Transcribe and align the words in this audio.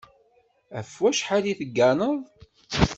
Ɣef 0.75 0.91
wacḥal 1.01 1.43
i 1.51 1.53
tegganeḍ? 1.59 2.19